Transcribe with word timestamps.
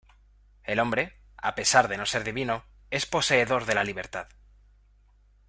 El 0.63 0.79
Hombre, 0.79 1.13
a 1.37 1.53
pesar 1.53 1.87
de 1.87 1.95
no 1.95 2.07
ser 2.07 2.23
divino, 2.23 2.63
es 2.89 3.05
poseedor 3.05 3.65
de 3.65 3.75
la 3.75 3.83
libertad. 3.83 4.29